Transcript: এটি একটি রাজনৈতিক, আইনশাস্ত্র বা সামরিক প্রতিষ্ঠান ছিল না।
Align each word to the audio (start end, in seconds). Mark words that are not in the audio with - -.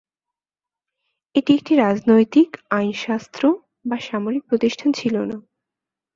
এটি 1.35 1.51
একটি 1.55 1.73
রাজনৈতিক, 1.75 2.49
আইনশাস্ত্র 2.69 3.43
বা 3.85 3.97
সামরিক 3.99 4.43
প্রতিষ্ঠান 4.49 4.89
ছিল 4.91 5.15
না। 5.23 5.37